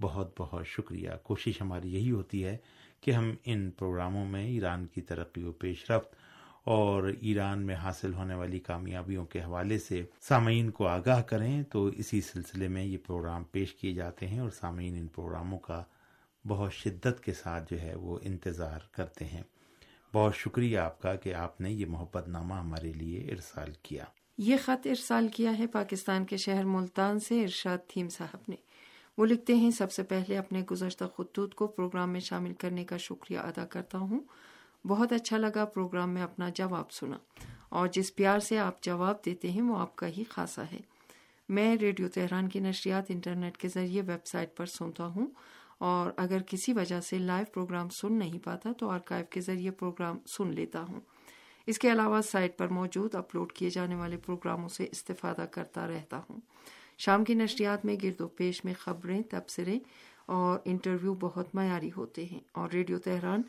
بہت 0.00 0.40
بہت 0.40 0.66
شکریہ۔ 0.66 1.10
کوشش 1.22 1.60
ہماری 1.60 1.94
یہی 1.94 2.10
ہوتی 2.10 2.44
ہے 2.44 2.56
کہ 3.00 3.10
ہم 3.10 3.34
ان 3.44 3.70
پروگراموں 3.70 4.26
میں 4.26 4.46
ایران 4.46 4.86
کی 4.86 5.00
ترقی 5.00 5.42
و 5.42 5.52
پیش 5.52 5.90
رفت 5.90 6.14
اور 6.64 7.02
ایران 7.20 7.66
میں 7.66 7.74
حاصل 7.74 8.14
ہونے 8.14 8.34
والی 8.34 8.58
کامیابیوں 8.58 9.24
کے 9.24 9.40
حوالے 9.40 9.78
سے 9.78 10.02
سامعین 10.20 10.70
کو 10.70 10.86
آگاہ 10.86 11.22
کریں 11.22 11.62
تو 11.62 11.84
اسی 11.86 12.20
سلسلے 12.20 12.68
میں 12.68 12.84
یہ 12.84 12.98
پروگرام 13.06 13.44
پیش 13.44 13.74
کیے 13.74 13.94
جاتے 13.94 14.26
ہیں 14.26 14.38
اور 14.38 14.50
سامعین 14.50 14.96
ان 14.96 15.06
پروگراموں 15.06 15.58
کا 15.58 15.84
بہت 16.46 16.72
شدت 16.72 17.20
کے 17.20 17.32
ساتھ 17.32 17.74
جو 17.74 17.80
ہے 17.80 17.94
وہ 17.94 18.18
انتظار 18.22 18.80
کرتے 18.92 19.24
ہیں۔ 19.24 19.42
بہت 20.14 20.36
شکریہ 20.36 20.78
آپ 20.78 21.02
کا 21.02 21.14
کہ 21.14 21.34
آپ 21.34 21.60
نے 21.60 21.70
یہ 21.70 21.86
محبت 21.86 22.28
نامہ 22.28 22.54
ہمارے 22.54 22.92
لیے 22.92 23.30
ارسال 23.30 23.72
کیا۔ 23.82 24.04
یہ 24.38 24.56
خط 24.64 24.86
ارسال 24.86 25.28
کیا 25.28 25.58
ہے 25.58 25.66
پاکستان 25.66 26.24
کے 26.24 26.36
شہر 26.36 26.64
ملتان 26.64 27.20
سے 27.20 27.42
ارشاد 27.42 27.78
تھیم 27.88 28.08
صاحب 28.08 28.40
نے۔ 28.48 28.56
وہ 29.18 29.26
لکھتے 29.26 29.54
ہیں، 29.54 29.70
سب 29.70 29.92
سے 29.92 30.02
پہلے 30.02 30.38
اپنے 30.38 30.62
گزشتہ 30.70 31.04
خطوط 31.18 31.54
کو 31.54 31.66
پروگرام 31.66 32.10
میں 32.10 32.20
شامل 32.20 32.52
کرنے 32.54 32.84
کا 32.84 32.96
شکریہ 32.96 33.38
ادا 33.38 33.64
کرتا 33.64 33.98
ہوں۔ 33.98 34.20
بہت 34.86 35.12
اچھا 35.12 35.36
لگا 35.36 35.64
پروگرام 35.64 36.10
میں 36.10 36.22
اپنا 36.22 36.48
جواب 36.54 36.92
سنا۔ 36.92 37.18
اور 37.68 37.88
جس 37.88 38.14
پیار 38.14 38.38
سے 38.38 38.58
آپ 38.58 38.82
جواب 38.82 39.16
دیتے 39.26 39.50
ہیں، 39.50 39.62
وہ 39.62 39.76
آپ 39.76 39.96
کا 39.96 40.06
ہی 40.06 40.24
خاصا 40.28 40.62
ہے۔ 40.72 40.80
میں 41.48 41.76
ریڈیو 41.76 42.08
تہران 42.08 42.48
کی 42.48 42.60
نشریات 42.60 43.04
انٹرنیٹ 43.08 43.56
کے 43.56 43.68
ذریعے 43.68 44.02
ویب 44.02 44.26
سائٹ 44.26 44.56
پر 44.56 44.66
سنتا 44.66 45.06
ہوں۔ 45.06 45.26
اور 45.82 46.10
اگر 46.16 46.38
کسی 46.46 46.72
وجہ 46.72 47.00
سے 47.00 47.18
لائیو 47.18 47.46
پروگرام 47.52 47.88
سن 47.88 48.12
نہیں 48.12 48.38
پاتا 48.44 48.72
تو 48.78 48.90
آرکائیو 48.90 49.26
کے 49.30 49.40
ذریعے 49.40 49.70
پروگرام 49.70 50.18
سن 50.26 50.48
لیتا 50.48 50.82
ہوں۔ 50.82 51.00
اس 51.66 51.78
کے 51.78 51.92
علاوہ 51.92 52.20
سائٹ 52.20 52.58
پر 52.58 52.68
موجود 52.68 53.14
اپلوڈ 53.14 53.52
کیے 53.52 53.70
جانے 53.70 53.94
والے 53.94 54.16
پروگراموں 54.16 54.68
سے 54.68 54.86
استفادہ 54.92 55.44
کرتا 55.50 55.86
رہتا 55.86 56.20
ہوں۔ 56.30 56.40
شام 56.98 57.24
کی 57.24 57.34
نشریات 57.34 57.84
میں 57.84 57.96
گرد 58.02 58.20
و 58.20 58.28
پیش 58.28 58.64
میں 58.64 58.74
خبریں، 58.78 59.22
تبصرے 59.30 59.78
اور 60.26 60.58
انٹرویو 60.64 61.14
بہت 61.14 61.54
معیاری 61.54 61.90
ہوتے 61.96 62.24
ہیں 62.24 62.40
اور 62.52 62.70
ریڈیو 62.70 62.98
تہران 62.98 63.42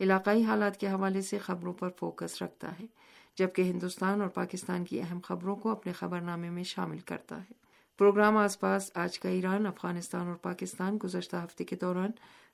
علاقائی 0.00 0.42
حالات 0.42 0.80
کے 0.80 0.88
حوالے 0.88 1.20
سے 1.20 1.38
خبروں 1.38 1.72
پر 1.72 1.88
فوکس 1.98 2.42
رکھتا 2.42 2.72
ہے، 2.80 2.86
جبکہ 3.38 3.62
ہندوستان 3.62 4.20
اور 4.20 4.28
پاکستان 4.28 4.84
کی 4.84 5.00
اہم 5.00 5.18
خبروں 5.24 5.56
کو 5.56 5.70
اپنے 5.70 5.92
خبر 5.92 6.20
نامے 6.20 6.50
میں 6.50 6.64
شامل 6.64 6.98
کرتا 6.98 7.40
ہے۔ 7.40 7.67
پروگرام 7.98 8.36
آس 8.36 8.60
پاس 8.60 8.90
آج 8.94 9.18
کا 9.18 9.28
ایران، 9.28 9.66
افغانستان 9.66 10.26
اور 10.26 10.34
پاکستان 10.34 10.98
گزشتہ 11.04 11.36
ہفتے 11.36 11.64
کے 11.64 11.76
دوران 11.76 12.10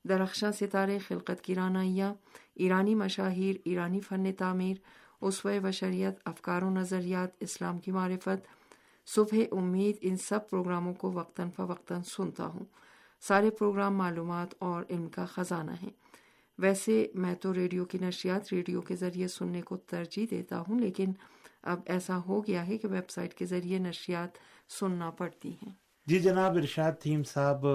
درخشاں 0.09 0.53
ستارے، 0.53 0.99
خلقت 0.99 1.45
کی 1.45 1.55
رانائیاں، 1.55 2.15
ایرانی 2.55 2.95
مشاہیر، 2.95 3.57
ایرانی 3.65 4.01
فن 4.01 4.33
تعمیر 4.33 4.77
اسوہ 5.21 5.53
و 5.63 5.71
شریعت 5.71 6.15
افکار 6.25 6.63
و 6.63 6.71
نظریات، 6.71 7.29
اسلام 7.41 7.79
کی 7.79 7.91
معرفت، 7.91 8.47
صبح 9.07 9.37
امید، 9.53 9.97
ان 10.01 10.17
سب 10.17 10.51
پروگراموں 10.51 10.95
کو 10.95 11.13
وقتاً 11.13 11.51
فوقتاً 11.57 12.03
سنتا 12.03 12.47
ہوں۔ 12.47 12.65
سارے 13.21 13.51
پروگرام 13.51 13.97
معلومات 13.97 14.55
اور 14.59 14.83
علم 14.91 15.09
کا 15.09 15.25
خزانہ 15.25 15.73
ہیں۔ 15.83 15.91
ویسے 16.59 17.07
میں 17.15 17.35
تو 17.35 17.55
ریڈیو 17.55 17.85
کی 17.85 17.99
نشریات 18.03 18.53
ریڈیو 18.53 18.81
کے 18.81 18.97
ذریعے 18.97 19.29
سننے 19.29 19.63
کو 19.63 19.77
ترجیح 19.77 20.27
دیتا 20.31 20.63
ہوں، 20.69 20.79
لیکن 20.79 21.13
اب 21.65 21.81
ایسا 21.87 22.21
ہو 22.27 22.47
گیا 22.47 22.67
ہے 22.67 22.79
کہ 22.79 22.89
ویب 22.89 23.11
سائٹ 23.11 23.35
کے 23.35 23.47
ذریعے 23.47 23.79
نشریات 23.79 24.39
سننا 24.73 25.11
پڑتی 25.11 25.51
ہیں۔ 25.51 25.73
جی 26.07 26.19
جناب، 26.19 26.53
ارشاد 26.53 26.93
تھیم 27.01 27.23
صاحب، 27.25 27.67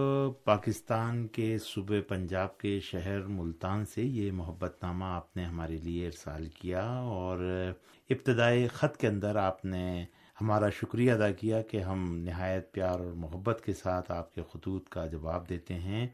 پاکستان 0.43 1.27
کے 1.27 1.57
صوبے 1.57 2.01
پنجاب 2.01 2.57
کے 2.57 2.79
شہر 2.79 3.19
ملتان 3.19 3.85
سے 3.85 4.03
یہ 4.03 4.31
محبت 4.31 4.83
نامہ 4.83 5.05
آپ 5.05 5.37
نے 5.37 5.45
ہمارے 5.45 5.77
لیے 5.77 6.05
ارسال 6.05 6.47
کیا 6.47 6.85
اور 6.89 7.71
ابتدائی 8.09 8.67
خط 8.67 8.97
کے 8.97 9.07
اندر 9.07 9.35
آپ 9.35 9.65
نے 9.65 10.05
ہمارا 10.41 10.69
شکریہ 10.69 11.11
ادا 11.11 11.31
کیا 11.31 11.61
کہ 11.61 11.77
ہم 11.77 12.17
نہایت 12.17 12.71
پیار 12.71 12.99
اور 12.99 13.13
محبت 13.13 13.61
کے 13.65 13.73
ساتھ 13.73 14.11
آپ 14.11 14.35
کے 14.35 14.41
خطوط 14.53 14.89
کا 14.89 15.07
جواب 15.07 15.49
دیتے 15.49 15.73
ہیں۔ 15.73 16.07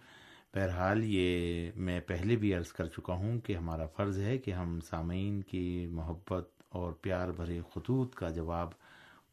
بہرحال 0.53 1.03
یہ 1.03 1.72
میں 1.75 2.00
پہلے 2.00 2.36
بھی 2.36 2.53
عرض 2.53 2.67
کر 2.67 2.86
چکا 2.86 3.13
ہوں 3.13 3.39
کہ 3.39 3.55
ہمارا 3.58 3.86
فرض 3.86 4.20
ہے 4.20 4.38
کہ 4.38 4.51
ہم 4.51 4.79
سامعین 4.82 5.41
کی 5.41 5.88
محبت 5.91 6.55
اور 6.75 6.94
پیار 6.94 7.29
بھرے 7.29 7.60
خطوط 7.74 8.15
کا 8.15 8.29
جواب 8.29 8.70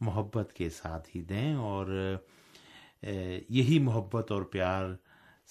محبت 0.00 0.52
کے 0.52 0.70
ساتھ 0.70 1.16
ہی 1.16 1.22
دیں 1.22 1.54
اور 1.54 2.16
یہی 3.48 3.78
محبت 3.78 4.32
اور 4.32 4.42
پیار 4.42 4.84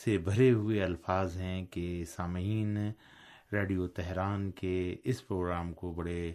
سے 0.06 0.18
بھرے 0.18 0.52
ہوئے 0.52 0.84
الفاظ 0.84 1.38
ہیں 1.38 1.66
کہ 1.66 2.06
سامعین 2.06 2.78
ریڈیو 3.54 3.88
تہران 3.88 4.52
کے 4.52 4.96
اس 5.04 5.28
پروگرام 5.28 5.74
کو 5.74 5.92
بڑے 5.94 6.34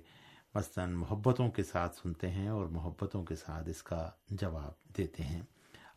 مثلاً 0.55 0.93
محبتوں 0.93 1.51
کے 1.51 1.63
ساتھ 1.63 1.97
سنتے 1.97 2.31
ہیں 2.31 2.49
اور 2.49 2.67
محبتوں 2.67 3.25
کے 3.25 3.35
ساتھ 3.35 3.69
اس 3.69 3.83
کا 3.83 4.11
جواب 4.31 4.73
دیتے 4.97 5.23
ہیں۔ 5.23 5.43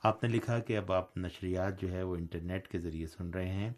آپ 0.03 0.23
نے 0.23 0.29
لکھا 0.29 0.59
کہ 0.59 0.77
اب 0.77 0.91
آپ 0.91 1.17
نشریات 1.17 1.81
جو 1.81 1.91
ہے 1.91 2.03
وہ 2.03 2.15
انٹرنیٹ 2.15 2.67
کے 2.67 2.79
ذریعے 2.79 3.07
سن 3.07 3.29
رہے 3.29 3.49
ہیں 3.49 3.69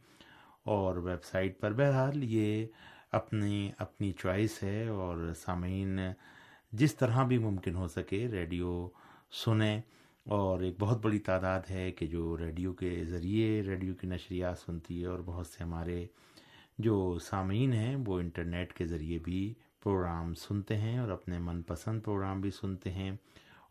اور 0.64 0.98
ویب 0.98 1.24
سائٹ 1.24 1.60
پر 1.60 1.74
بہرحال 1.74 2.24
یہ 2.24 2.66
اپنی 3.12 3.72
اپنی 3.78 4.12
چوائس 4.12 4.64
ہے 4.64 4.88
اور 4.88 5.34
سامعین، 5.40 6.00
جس 6.72 6.96
طرح 6.96 7.24
بھی 7.24 7.38
ممکن 7.38 7.76
ہو 7.76 7.88
سکے 7.88 8.28
ریڈیو 8.28 8.90
سنیں۔ 9.32 9.82
اور 10.26 10.60
ایک 10.60 10.76
بہت 10.80 11.02
بڑی 11.02 11.20
تعداد 11.20 11.60
ہے 11.70 11.92
کہ 11.92 12.08
جو 12.08 12.38
ریڈیو 12.38 12.74
کے 12.74 13.06
ذریعے 13.06 13.62
ریڈیو 13.62 13.94
کی 13.96 14.08
نشریات 14.08 14.58
سنتی 14.58 15.02
ہے 15.02 15.06
اور 15.06 15.20
بہت 15.26 15.48
سے 15.48 15.64
ہمارے 15.64 16.06
جو 16.78 17.18
سامعین 17.22 17.74
ہیں، 17.74 17.96
وہ 18.06 18.20
انٹرنیٹ 18.20 18.74
کے 18.74 18.86
ذریعے 18.86 19.20
بھی 19.20 19.54
پروگرام 19.84 20.34
سنتے 20.34 20.78
ہیں 20.78 20.98
اور 20.98 21.10
اپنے 21.10 21.40
من 21.40 21.62
پسند 21.62 22.04
پروگرام 22.04 22.42
بھی 22.42 22.52
سنتے 22.52 22.92
ہیں 22.92 23.12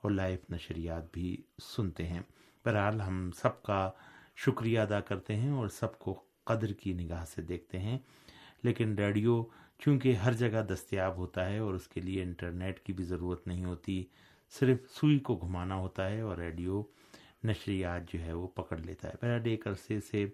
اور 0.00 0.11
لائیو 0.11 0.52
نشریات 0.52 1.04
بھی 1.12 1.37
سنتے 1.76 2.06
ہیں۔ 2.06 2.20
بہرحال 2.64 3.00
ہم 3.00 3.30
سب 3.37 3.62
کا 3.62 3.90
شکریہ 4.37 4.80
ادا 4.80 5.00
کرتے 5.00 5.37
ہیں 5.37 5.50
اور 5.50 5.68
سب 5.68 5.99
کو 5.99 6.23
قدر 6.44 6.73
کی 6.73 6.92
نگاہ 6.92 7.25
سے 7.35 7.42
دیکھتے 7.42 7.78
ہیں۔ 7.78 7.99
لیکن 8.62 8.94
ریڈیو 8.94 9.42
چونکہ 9.78 10.14
ہر 10.14 10.32
جگہ 10.32 10.62
دستیاب 10.62 11.16
ہوتا 11.16 11.48
ہے 11.50 11.58
اور 11.58 11.74
اس 11.74 11.86
کے 11.88 12.00
لیے 12.00 12.22
انٹرنیٹ 12.22 12.80
کی 12.80 12.92
بھی 12.92 13.04
ضرورت 13.04 13.46
نہیں 13.46 13.64
ہوتی، 13.64 14.02
صرف 14.52 14.90
سوئی 14.90 15.18
کو 15.18 15.36
گھمانا 15.36 15.74
ہوتا 15.74 16.08
ہے 16.10 16.20
اور 16.20 16.36
ریڈیو 16.36 16.82
نشریات 17.44 18.12
جو 18.12 18.20
ہے 18.20 18.32
وہ 18.32 18.46
پکڑ 18.46 18.78
لیتا 18.78 19.08
ہے۔ 19.08 19.16
پہلے 19.20 19.50
ایک 19.50 19.66
عرصے 19.66 20.00
سے 20.00 20.26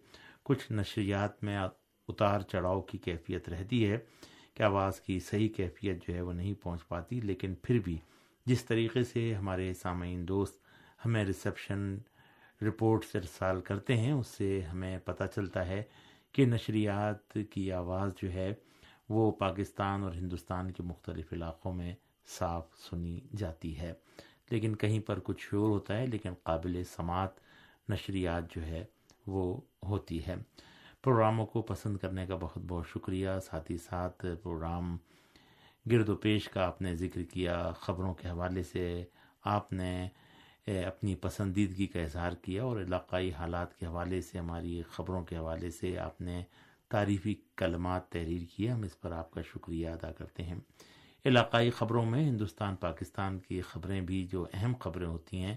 کچھ 0.43 0.71
نشریات 0.73 1.43
میں 1.45 1.59
اتار 2.09 2.41
چڑھاؤ 2.41 2.81
کی 2.81 2.99
کیفیت 2.99 3.49
رہتی 3.49 3.87
ہے 3.87 3.99
کہ 4.55 4.63
آواز 4.63 5.01
کی 5.01 5.19
صحیح 5.21 5.49
کیفیت 5.49 6.07
جو 6.07 6.15
ہے 6.15 6.21
وہ 6.21 6.33
نہیں 6.33 6.55
پہنچ 6.55 6.87
پاتی، 6.89 7.21
لیکن 7.21 7.55
پھر 7.63 7.79
بھی 7.79 7.97
جس 8.47 8.65
طریقے 8.65 9.03
سے 9.05 9.33
ہمارے 9.35 9.73
سامعین 9.75 10.27
دوست 10.29 10.61
ہمیں 11.05 11.25
ریسپشن 11.25 11.97
رپورٹس 12.61 13.15
ارسال 13.17 13.61
کرتے 13.61 13.97
ہیں، 13.97 14.13
اس 14.13 14.27
سے 14.27 14.61
ہمیں 14.63 14.99
پتہ 15.05 15.25
چلتا 15.35 15.67
ہے 15.67 15.83
کہ 16.37 16.47
نشریات 16.47 17.39
کی 17.51 17.73
آواز 17.73 18.13
جو 18.17 18.33
ہے 18.33 18.55
وہ 19.09 19.33
پاکستان 19.33 20.03
اور 20.03 20.13
ہندوستان 20.13 20.71
کے 20.71 20.83
مختلف 20.83 21.33
علاقوں 21.33 21.73
میں 21.73 21.95
صاف 22.39 22.77
سنی 22.91 23.21
جاتی 23.37 23.79
ہے۔ 23.79 23.93
لیکن 24.51 24.77
کہیں 24.77 25.01
پر 25.01 25.21
کچھ 25.21 25.47
شور 25.49 25.69
ہوتا 25.69 25.97
ہے، 25.99 26.07
لیکن 26.07 26.35
قابل 26.43 26.83
سماعت 26.85 27.31
نشریات 27.89 28.55
جو 28.55 28.63
ہے 28.63 28.85
وہ 29.27 29.61
ہوتی 29.83 30.27
ہے۔ 30.27 30.35
پروگراموں 31.03 31.47
کو 31.47 31.63
پسند 31.63 31.97
کرنے 31.97 32.27
کا 32.27 32.37
بہت 32.41 32.59
بہت 32.69 32.87
شکریہ۔ 32.89 33.29
ساتھ 33.45 33.73
ہی 33.73 33.79
ساتھ 33.79 34.27
پروگرام 34.43 34.97
گرد 35.91 36.09
و 36.09 36.17
پیش 36.17 36.49
کا 36.49 36.67
آپ 36.67 36.83
نے 36.83 36.97
ذکر 36.97 37.23
کیا، 37.23 37.73
خبروں 37.77 38.15
کے 38.15 38.29
حوالے 38.29 38.63
سے 38.63 39.05
آپ 39.45 39.73
نے 39.73 40.09
اپنی 40.67 41.15
پسندیدگی 41.15 41.87
کا 41.87 42.01
اظہار 42.01 42.33
کیا 42.33 42.65
اور 42.65 42.81
علاقائی 42.81 43.33
حالات 43.33 43.79
کے 43.79 43.87
حوالے 43.87 44.21
سے، 44.21 44.39
ہماری 44.39 44.83
خبروں 44.91 45.25
کے 45.25 45.37
حوالے 45.37 45.71
سے 45.71 45.99
آپ 45.99 46.21
نے 46.21 46.43
تعریفی 46.89 47.35
کلمات 47.57 48.09
تحریر 48.09 48.43
کیے، 48.57 48.71
ہم 48.71 48.83
اس 48.83 49.01
پر 49.01 49.13
آپ 49.13 49.31
کا 49.31 49.43
شکریہ 49.43 49.89
ادا 49.89 50.13
کرتے 50.13 50.43
ہیں۔ 50.43 50.57
علاقائی 51.25 51.71
خبروں 51.71 52.05
میں 52.05 52.25
ہندوستان، 52.25 52.77
پاکستان 52.77 53.39
کی 53.39 53.61
خبریں 53.61 54.01
بھی 54.01 54.27
جو 54.33 54.47
اہم 54.53 54.73
خبریں 54.81 55.07
ہوتی 55.07 55.37
ہیں، 55.39 55.57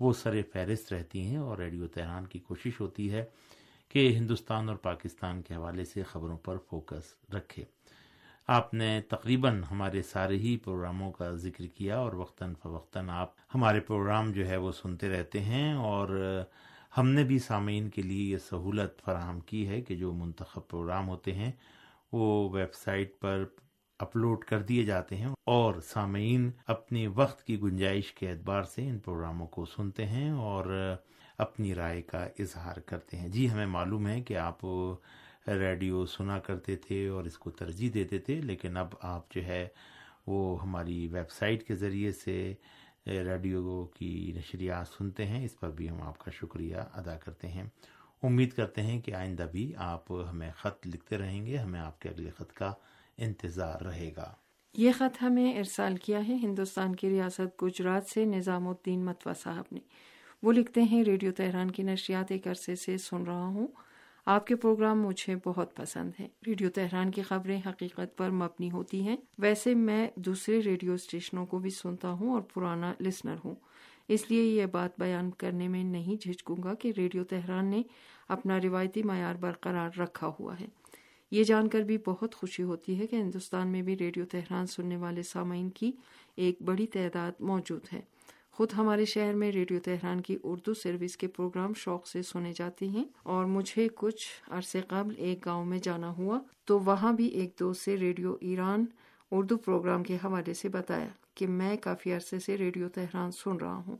وہ 0.00 0.12
سر 0.12 0.42
فہرست 0.52 0.92
رہتی 0.92 1.20
ہیں 1.20 1.36
اور 1.36 1.58
ریڈیو 1.58 1.86
تہران 1.86 2.26
کی 2.26 2.38
کوشش 2.38 2.80
ہوتی 2.80 3.12
ہے 3.12 3.24
کہ 3.88 4.08
ہندوستان 4.08 4.68
اور 4.68 4.76
پاکستان 4.76 5.42
کے 5.42 5.54
حوالے 5.54 5.84
سے 5.84 6.02
خبروں 6.02 6.38
پر 6.38 6.56
فوکس 6.68 7.34
رکھے۔ 7.34 7.64
آپ 8.50 8.72
نے 8.74 8.86
تقریباً 9.08 9.62
ہمارے 9.64 10.00
سارے 10.02 10.36
ہی 10.36 10.56
پروگراموں 10.56 11.10
کا 11.12 11.30
ذکر 11.36 11.66
کیا 11.74 11.98
اور 11.98 12.12
وقتاً 12.12 12.54
فوقتاً 12.54 13.08
آپ 13.12 13.32
ہمارے 13.54 13.80
پروگرام 13.80 14.32
جو 14.32 14.46
ہے 14.48 14.56
وہ 14.56 14.72
سنتے 14.72 15.08
رہتے 15.08 15.40
ہیں 15.42 15.72
اور 15.82 16.08
ہم 16.96 17.08
نے 17.08 17.24
بھی 17.24 17.38
سامعین 17.38 17.88
کے 17.90 18.02
لیے 18.02 18.24
یہ 18.24 18.38
سہولت 18.44 19.00
فراہم 19.04 19.40
کی 19.46 19.66
ہے 19.68 19.80
کہ 19.80 19.96
جو 19.96 20.12
منتخب 20.12 20.68
پروگرام 20.68 21.08
ہوتے 21.08 21.34
ہیں 21.34 21.50
وہ 22.12 22.26
ویب 22.52 22.74
سائٹ 22.74 23.20
پر 23.20 23.44
اپلوڈ 24.00 24.44
کر 24.44 24.62
دیے 24.62 24.82
جاتے 24.84 25.16
ہیں 25.16 25.28
اور 25.48 25.80
سامعین 25.84 26.50
اپنے 26.68 27.06
وقت 27.14 27.42
کی 27.44 27.60
گنجائش 27.62 28.12
کے 28.12 28.30
اعتبار 28.30 28.62
سے 28.66 28.88
ان 28.88 28.98
پروگراموں 28.98 29.46
کو 29.48 29.64
سنتے 29.66 30.06
ہیں 30.06 30.30
اور 30.42 30.64
اپنی 31.38 31.74
رائے 31.74 32.02
کا 32.02 32.24
اظہار 32.38 32.80
کرتے 32.86 33.16
ہیں۔ 33.16 33.28
جی 33.28 33.50
ہمیں 33.50 33.66
معلوم 33.68 34.06
ہے 34.06 34.20
کہ 34.20 34.36
آپ 34.38 34.64
ریڈیو 35.48 36.06
سنا 36.06 36.38
کرتے 36.38 36.76
تھے 36.76 37.08
اور 37.08 37.24
اس 37.24 37.38
کو 37.38 37.50
ترجیح 37.50 37.90
دیتے 37.94 38.18
تھے، 38.18 38.40
لیکن 38.40 38.76
اب 38.76 38.88
آپ 39.00 39.34
جو 39.34 39.44
ہے 39.44 39.68
وہ 40.26 40.62
ہماری 40.62 41.08
ویب 41.12 41.30
سائٹ 41.30 41.66
کے 41.66 41.74
ذریعے 41.74 42.12
سے 42.12 42.54
ریڈیو 43.06 43.84
کی 43.84 44.32
نشریات 44.36 44.88
سنتے 44.88 45.26
ہیں۔ 45.26 45.44
اس 45.44 45.60
پر 45.60 45.70
بھی 45.70 45.90
ہم 45.90 46.02
آپ 46.02 46.18
کا 46.18 46.30
شکریہ 46.30 46.76
ادا 46.76 47.16
کرتے 47.16 47.48
ہیں۔ 47.48 47.64
امید 48.22 48.52
کرتے 48.52 48.82
ہیں 48.82 49.00
کہ 49.00 49.14
آئندہ 49.14 49.46
بھی 49.52 49.72
آپ 49.76 50.12
ہمیں 50.12 50.50
خط 50.56 50.86
لکھتے 50.86 51.18
رہیں 51.18 51.46
گے، 51.46 51.56
ہمیں 51.56 51.80
آپ 51.80 52.00
کے 52.00 52.08
اگلے 52.08 52.30
خط 52.30 52.52
کا 52.52 52.72
انتظار 53.18 53.80
رہے 53.80 54.10
گا۔ 54.16 54.34
یہ 54.76 54.92
خط 54.92 55.22
ہمیں 55.22 55.58
ارسال 55.58 55.96
کیا 55.96 56.28
ہے 56.28 56.34
ہندوستان 56.34 56.96
کی 56.96 57.10
ریاست 57.10 57.62
گجرات 57.62 58.06
سے 58.06 58.24
نظام 58.24 58.68
الدین 58.68 59.04
متوا 59.04 59.32
صاحب 59.42 59.64
نے۔ 59.72 59.80
وہ 60.42 60.52
لکھتے 60.52 60.82
ہیں، 60.82 61.04
ریڈیو 61.04 61.32
تہران 61.32 61.70
کی 61.70 61.82
نشریات 61.82 62.32
ایک 62.32 62.48
عرصے 62.48 62.76
سے 62.76 62.98
سن 62.98 63.22
رہا 63.22 63.46
ہوں۔ 63.46 63.66
آپ 64.26 64.46
کے 64.46 64.56
پروگرام 64.56 65.02
مجھے 65.02 65.34
بہت 65.44 65.76
پسند 65.76 66.10
ہیں۔ 66.20 66.28
ریڈیو 66.46 66.70
تہران 66.70 67.10
کی 67.10 67.22
خبریں 67.22 67.60
حقیقت 67.66 68.16
پر 68.16 68.30
مبنی 68.30 68.70
ہوتی 68.70 69.02
ہیں۔ 69.02 69.16
ویسے 69.38 69.74
میں 69.74 70.10
دوسرے 70.16 70.60
ریڈیو 70.60 70.92
اسٹیشنوں 70.92 71.46
کو 71.46 71.58
بھی 71.58 71.70
سنتا 71.70 72.10
ہوں 72.10 72.32
اور 72.32 72.40
پرانا 72.40 72.94
لسنر 73.00 73.36
ہوں۔ 73.44 73.54
اس 74.08 74.30
لیے 74.30 74.42
یہ 74.42 74.66
بات 74.66 74.90
بیان 74.98 75.30
کرنے 75.30 75.68
میں 75.68 75.84
نہیں 75.84 76.22
جھجکوں 76.22 76.56
گا 76.64 76.74
کہ 76.74 76.92
ریڈیو 76.96 77.24
تہران 77.24 77.64
نے 77.64 77.82
اپنا 78.28 78.60
روایتی 78.60 79.02
معیار 79.02 79.34
برقرار 79.34 79.98
رکھا 79.98 80.30
ہوا 80.40 80.60
ہے۔ 80.60 80.66
یہ 81.30 81.44
جان 81.44 81.68
کر 81.68 81.80
بھی 81.80 81.98
بہت 82.06 82.34
خوشی 82.34 82.62
ہوتی 82.62 83.00
ہے 83.00 83.06
کہ 83.06 83.16
ہندوستان 83.16 83.68
میں 83.68 83.82
بھی 83.82 83.98
ریڈیو 83.98 84.24
تہران 84.24 84.66
سننے 84.66 84.96
والے 84.96 85.22
سامعین 85.22 85.70
کی 85.70 85.92
ایک 86.36 86.62
بڑی 86.62 86.86
تعداد 86.86 87.32
موجود 87.40 87.80
ہے۔ 87.92 88.00
خود 88.60 88.72
ہمارے 88.76 89.04
شہر 89.04 89.34
میں 89.34 89.52
ریڈیو 89.52 89.80
تہران 89.80 90.20
کی 90.20 90.36
اردو 90.42 90.74
سروس 90.74 91.16
کے 91.16 91.28
پروگرام 91.28 91.72
شوق 91.76 92.06
سے 92.06 92.22
سنے 92.22 92.52
جاتے 92.52 92.86
ہیں 92.86 93.04
اور 93.22 93.44
مجھے 93.44 93.88
کچھ 93.94 94.26
عرصے 94.50 94.80
قبل 94.88 95.14
ایک 95.16 95.46
گاؤں 95.46 95.64
میں 95.64 95.78
جانا 95.78 96.16
ہوا 96.16 96.38
تو 96.64 96.78
وہاں 96.80 97.12
بھی 97.12 97.26
ایک 97.26 97.50
دوست 97.60 97.82
سے 97.82 97.96
ریڈیو 97.96 98.36
ایران 98.40 98.84
اردو 99.30 99.56
پروگرام 99.56 100.02
کے 100.02 100.16
حوالے 100.16 100.54
سے 100.54 100.68
بتایا 100.68 101.08
کہ 101.34 101.46
میں 101.46 101.76
کافی 101.76 102.12
عرصے 102.12 102.38
سے 102.38 102.58
ریڈیو 102.58 102.88
تہران 102.88 103.30
سن 103.30 103.56
رہا 103.56 103.82
ہوں۔ 103.86 103.96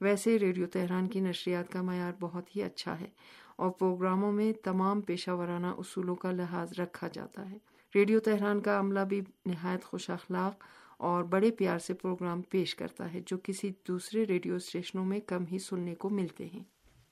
ویسے 0.00 0.38
ریڈیو 0.38 0.66
تہران 0.66 1.06
کی 1.06 1.20
نشریات 1.20 1.72
کا 1.72 1.82
معیار 1.82 2.12
بہت 2.20 2.56
ہی 2.56 2.62
اچھا 2.62 3.00
ہے 3.00 3.08
اور 3.56 3.70
پروگراموں 3.70 4.32
میں 4.32 4.52
تمام 4.52 5.00
پیشہ 5.00 5.30
ورانہ 5.30 5.66
اصولوں 5.66 6.14
کا 6.14 6.30
لحاظ 6.30 6.72
رکھا 6.78 7.08
جاتا 7.12 7.50
ہے۔ 7.50 7.58
ریڈیو 7.94 8.20
تہران 8.20 8.60
کا 8.60 8.78
عملہ 8.78 9.00
بھی 9.00 9.20
نہایت 9.46 9.84
خوش 9.84 10.10
اخلاق 10.10 10.64
اور 11.00 11.24
بڑے 11.24 11.50
پیار 11.50 11.78
سے 11.78 11.94
پروگرام 11.94 12.42
پیش 12.42 12.74
کرتا 12.74 13.12
ہے 13.14 13.20
جو 13.26 13.36
کسی 13.42 13.72
دوسرے 13.88 14.26
ریڈیو 14.26 14.54
اسٹیشنوں 14.54 15.04
میں 15.04 15.20
کم 15.20 15.44
ہی 15.52 15.58
سننے 15.58 15.94
کو 15.94 16.10
ملتے 16.10 16.46
ہیں۔ 16.46 16.64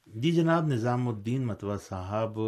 جی 0.07 0.33
جناب، 0.33 0.67
نظام 0.67 1.09
الدین 1.09 1.47
متوا 1.47 1.77
صاحب، 1.77 2.39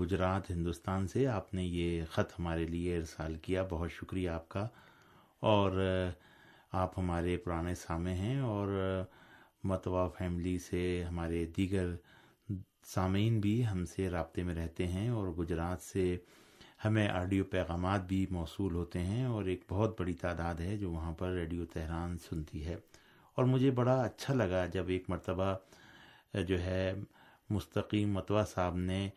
گجرات، 0.00 0.50
ہندوستان 0.50 1.06
سے 1.06 1.26
آپ 1.26 1.54
نے 1.54 1.64
یہ 1.64 2.04
خط 2.10 2.32
ہمارے 2.38 2.66
لیے 2.66 2.96
ارسال 2.96 3.34
کیا۔ 3.34 3.66
بہت 3.70 3.92
شکریہ 3.92 4.30
آپ 4.30 4.48
کا۔ 4.48 4.68
اور 5.42 5.72
آپ 6.72 6.98
ہمارے 6.98 7.36
پرانے 7.36 7.74
سامے 7.74 8.14
ہیں 8.14 8.40
اور 8.40 8.68
متوا 9.64 10.08
فیملی 10.08 10.58
سے 10.58 11.04
ہمارے 11.04 11.44
دیگر 11.56 11.94
سامعین 12.86 13.40
بھی 13.40 13.66
ہم 13.66 13.84
سے 13.84 14.10
رابطے 14.10 14.42
میں 14.42 14.54
رہتے 14.54 14.86
ہیں 14.86 15.08
اور 15.08 15.28
گجرات 15.28 15.82
سے 15.82 16.16
ہمیں 16.84 17.08
آڈیو 17.08 17.44
پیغامات 17.44 18.08
بھی 18.08 18.26
موصول 18.30 18.74
ہوتے 18.74 18.98
ہیں 18.98 19.24
اور 19.24 19.44
ایک 19.44 19.64
بہت 19.68 20.00
بڑی 20.00 20.14
تعداد 20.14 20.54
ہے 20.54 20.76
جو 20.76 20.90
وہاں 20.90 21.12
پر 21.12 21.30
ریڈیو 21.30 21.64
تہران 21.64 22.18
سنتی 22.18 22.64
ہے۔ 22.64 22.76
اور 23.34 23.44
مجھے 23.44 23.70
بڑا 23.70 24.00
اچھا 24.00 24.34
لگا 24.34 24.66
جب 24.66 24.88
ایک 24.88 25.10
مرتبہ 25.10 25.56
جو 26.34 26.60
ہے، 26.62 26.94
مستقیم 27.50 28.12
متوا 28.12 28.44
صاحب 28.44 28.76
نے 28.76 29.08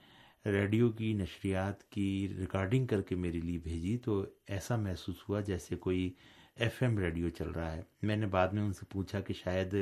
ریڈیو 0.45 0.89
کی 0.89 1.13
نشریات 1.13 1.83
کی 1.83 2.33
ریکارڈنگ 2.37 2.85
کر 2.85 3.01
کے 3.01 3.15
میرے 3.15 3.39
لیے 3.39 3.57
بھیجی 3.57 3.97
تو 3.97 4.25
ایسا 4.47 4.75
محسوس 4.75 5.29
ہوا 5.29 5.41
جیسے 5.41 5.75
کوئی 5.75 6.13
ایف 6.55 6.83
ایم 6.83 6.97
ریڈیو 6.97 7.29
چل 7.29 7.49
رہا 7.49 7.75
ہے۔ 7.75 7.81
میں 8.01 8.15
نے 8.15 8.25
بعد 8.25 8.47
میں 8.47 8.61
ان 8.61 8.73
سے 8.73 8.85
پوچھا 8.89 9.19
کہ 9.19 9.33
شاید 9.33 9.75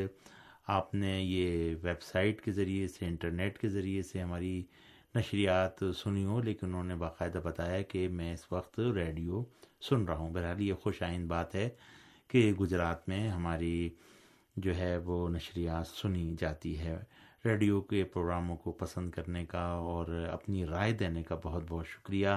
آپ 0.67 0.95
نے 0.95 1.21
یہ 1.21 1.75
ویب 1.83 2.01
سائٹ 2.01 2.41
کے 2.41 2.51
ذریعے 2.51 2.87
سے، 2.87 3.05
انٹرنیٹ 3.05 3.59
کے 3.59 3.69
ذریعے 3.69 4.01
سے 4.01 4.21
ہماری 4.21 4.63
نشریات 5.19 5.83
سنی 5.95 6.25
ہو 6.25 6.41
لیکن 6.41 6.67
انہوں 6.67 6.83
نے 6.83 6.95
باقاعدہ 6.95 7.39
بتایا 7.43 7.81
کہ 7.81 8.07
میں 8.07 8.33
اس 8.33 8.51
وقت 8.51 8.79
ریڈیو 8.79 9.43
سن 9.81 10.03
رہا 10.03 10.17
ہوں۔ 10.17 10.33
بہرحال 10.33 10.61
یہ 10.61 10.73
خوش 10.73 11.03
آئند 11.03 11.27
بات 11.27 11.55
ہے 11.55 11.69
کہ 12.27 12.53
گجرات 12.53 13.09
میں 13.09 13.29
ہماری 13.29 13.89
جو 14.55 14.75
ہے 14.75 14.97
وہ 14.97 15.29
نشریات 15.29 15.87
سنی 15.87 16.35
جاتی 16.39 16.79
ہے۔ 16.79 16.97
ریڈیو 17.45 17.81
کے 17.81 18.03
پروگراموں 18.03 18.57
کو 18.57 18.71
پسند 18.71 19.11
کرنے 19.11 19.45
کا 19.45 19.61
اور 19.61 20.27
اپنی 20.31 20.65
رائے 20.65 20.93
دینے 20.93 21.23
کا 21.23 21.35
بہت 21.43 21.63
بہت 21.67 21.87
شکریہ۔ 21.87 22.27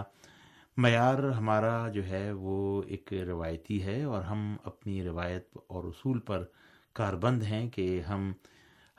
معیار 0.77 1.31
ہمارا 1.31 1.89
جو 1.89 2.07
ہے 2.07 2.33
وہ 2.33 2.83
ایک 2.87 3.13
روایتی 3.13 3.83
ہے 3.83 4.03
اور 4.03 4.23
ہم 4.23 4.57
اپنی 4.65 5.05
روایت 5.05 5.57
اور 5.67 5.85
اصول 5.85 6.19
پر 6.19 6.45
کاربند 6.93 7.43
ہیں 7.43 7.71
کہ 7.71 8.01
ہم 8.01 8.33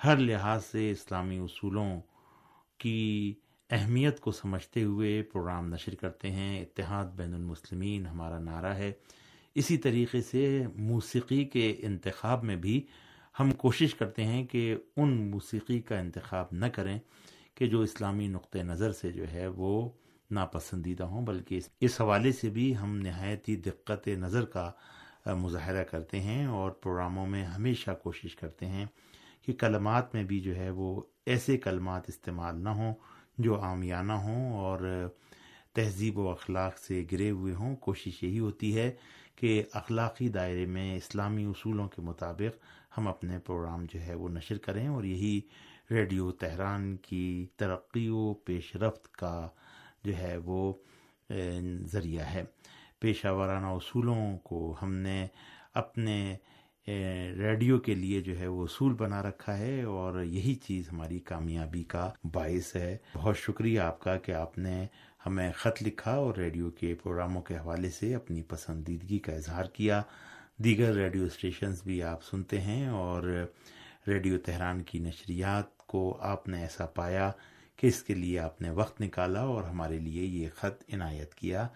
ہر 0.04 0.18
لحاظ 0.18 0.66
سے 0.66 0.92
اسلامی 0.92 1.38
اصولوں 1.38 2.02
کی 2.78 3.34
اہمیت 3.74 4.20
کو 4.20 4.32
سمجھتے 4.32 4.84
ہوئے 4.84 5.22
پروگرام 5.24 5.74
نشر 5.74 5.96
کرتے 5.96 6.32
ہیں۔ 6.32 6.62
اتحاد 6.62 7.06
بین 7.06 7.34
المسلمین 7.34 8.06
ہمارا 8.06 8.40
نعرہ 8.40 8.74
ہے۔ 8.74 8.92
اسی 9.56 9.78
طریقے 9.78 10.22
سے 10.22 10.64
موسیقی 10.76 11.46
کے 11.46 11.76
انتخاب 11.80 12.44
میں 12.44 12.56
بھی 12.56 12.86
ہم 13.40 13.52
کوشش 13.52 13.96
کرتے 13.96 14.24
ہیں 14.24 14.46
کہ 14.46 14.76
ان 14.98 15.32
موسیقی 15.32 15.82
کا 15.82 16.00
انتخاب 16.00 16.46
نہ 16.52 16.66
کریں 16.66 17.00
کہ 17.56 17.68
جو 17.68 17.82
اسلامی 17.82 18.28
نقطۂ 18.28 18.60
نظر 18.60 18.92
سے 18.92 19.12
جو 19.12 19.32
ہے 19.32 19.48
وہ 19.48 19.90
ناپسندیدہ 20.32 21.04
ہوں، 21.04 21.26
بلکہ 21.26 21.60
اس 21.80 22.02
حوالے 22.02 22.32
سے 22.32 22.50
بھی 22.50 22.78
ہم 22.78 22.96
نہایت 22.98 23.50
ہی 23.50 23.56
دقت 23.56 24.08
نظر 24.08 24.46
کا 24.46 24.72
مظاہرہ 25.26 25.84
کرتے 25.84 26.20
ہیں 26.20 26.46
اور 26.46 26.72
پروگراموں 26.72 27.28
میں 27.28 27.46
ہمیشہ 27.46 27.92
کوشش 28.04 28.36
کرتے 28.36 28.66
ہیں 28.66 28.86
کہ 29.46 29.54
کلمات 29.54 30.16
میں 30.16 30.24
بھی 30.24 30.40
جو 30.40 30.56
ہے 30.56 30.70
وہ 30.70 31.02
ایسے 31.26 31.58
کلمات 31.58 32.04
استعمال 32.08 32.64
نہ 32.64 32.70
ہوں۔ 32.70 32.94
جو 33.38 33.62
عامیانہ 33.62 34.14
ہوں 34.14 34.54
اور 34.54 35.08
تہذیب 35.74 36.18
و 36.18 36.30
اخلاق 36.30 36.78
سے 36.78 37.06
گرے 37.12 37.30
ہوئے 37.30 37.54
ہوں، 37.54 37.76
کوشش 37.76 38.24
یہی 38.24 38.40
ہوتی 38.40 38.78
ہے 38.78 38.92
کہ 39.36 39.64
اخلاقی 39.74 40.30
دائرے 40.30 40.66
میں 40.66 40.96
اسلامی 40.96 41.46
اصولوں 41.46 41.88
کے 41.88 42.02
مطابق 42.02 42.66
ہم 42.98 43.08
اپنے 43.08 43.40
پروگرام 43.40 43.86
جو 43.94 44.02
ہے 44.02 44.14
وہ 44.14 44.30
نشر 44.30 44.58
کریں 44.58 44.88
اور 44.88 45.04
یہی 45.04 45.42
ریڈیو 45.92 46.32
تہران 46.32 46.96
کی 46.98 47.46
ترقی 47.56 48.10
و 48.10 48.34
پیش 48.34 48.76
رفت 48.76 49.12
کا 49.12 49.48
جو 50.04 50.18
ہے 50.18 50.38
وہ 50.38 50.74
ذریعہ 51.86 52.26
ہے۔ 52.26 52.44
پیشہ 53.00 53.28
ورانہ 53.28 53.66
اصولوں 53.66 54.38
کو 54.38 54.76
ہم 54.82 54.94
نے 54.94 55.28
اپنے 55.74 56.36
ریڈیو 57.38 57.80
کے 57.80 57.96
لیے 57.96 58.22
جو 58.22 58.40
ہے 58.40 58.48
وہ 58.48 58.64
اصول 58.64 58.94
بنا 58.94 59.24
رکھا 59.24 59.58
ہے 59.58 59.82
اور 59.82 60.24
یہی 60.24 60.56
چیز 60.56 60.92
ہماری 60.92 61.20
کامیابی 61.20 61.84
کا 61.84 62.12
باعث 62.34 62.76
ہے۔ 62.76 62.98
بہت 63.14 63.38
شکریہ 63.38 63.80
آپ 63.80 64.00
کا 64.00 64.18
کہ 64.18 64.32
آپ 64.32 64.58
نے 64.58 64.88
ہمیں 65.26 65.52
خط 65.52 65.84
لکھا 65.84 66.12
اور 66.12 66.36
ریڈیو 66.36 66.70
کے 66.70 66.96
پروگراموں 66.96 67.42
کے 67.42 67.56
حوالے 67.56 67.90
سے 67.90 68.16
اپنی 68.16 68.44
پسندیدگی 68.44 69.20
کا 69.20 69.32
اظہار 69.32 69.66
کیا۔ 69.66 70.02
دیگر 70.58 70.94
ریڈیو 70.94 71.24
اسٹیشنز 71.24 71.84
بھی 71.84 72.04
آپ 72.04 72.24
سنتے 72.24 72.62
ہیں 72.62 72.88
اور 72.88 73.46
ریڈیو 74.08 74.38
تہران 74.38 74.84
کی 74.84 75.00
نشریات 75.00 75.78
کو 75.78 76.18
آپ 76.22 76.48
نے 76.48 76.62
ایسا 76.62 76.86
پایا 76.86 77.32
کہ 77.76 77.88
اس 77.88 78.04
کے 78.04 78.14
لیے 78.14 78.40
آپ 78.40 78.62
نے 78.62 78.70
وقت 78.70 79.02
نکالا 79.02 79.42
اور 79.42 79.64
ہمارے 79.64 80.00
لیے 80.00 80.24
یہ 80.24 80.48
خط 80.56 80.94
عنایت 80.94 81.36
کیا۔ 81.36 81.68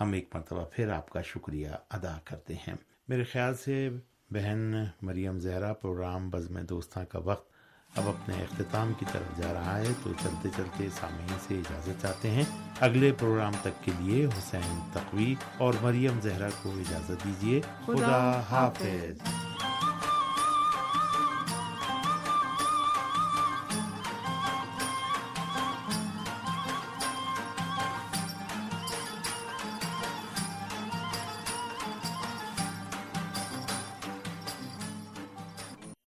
ہم 0.00 0.12
ایک 0.12 0.28
مرتبہ 0.34 0.64
پھر 0.72 0.88
آپ 0.88 1.10
کا 1.10 1.22
شکریہ 1.22 1.68
ادا 1.90 2.18
کرتے 2.24 2.54
ہیں۔ 2.54 2.74
میرے 3.08 3.24
خیال 3.24 3.54
سے 3.54 3.90
بہن 4.30 4.84
مریم 5.02 5.38
زہرا 5.38 5.72
پروگرام 5.72 6.30
بزم 6.30 6.58
دوستاں 6.58 7.04
کا 7.04 7.18
وقت 7.18 7.56
اب 7.98 8.08
اپنے 8.08 8.34
اختتام 8.34 8.92
کی 8.98 9.04
طرف 9.12 9.38
جا 9.38 9.52
رہا 9.52 9.78
ہے، 9.78 9.92
تو 10.02 10.12
چلتے 10.22 10.48
چلتے 10.56 10.88
سامعین 11.00 11.36
سے 11.48 11.54
اجازت 11.54 12.02
چاہتے 12.02 12.30
ہیں۔ 12.30 12.44
اگلے 12.80 13.12
پروگرام 13.12 13.52
تک 13.62 13.84
کے 13.84 13.92
لیے 13.98 14.26
حسین 14.26 14.78
تقوی 14.92 15.34
اور 15.58 15.74
مریم 15.82 16.20
زہرا 16.20 16.48
کو 16.62 16.70
اجازت 16.70 17.24
دیجیے 17.24 17.60
خدا 17.86 18.42
حافظ۔ 18.50 19.45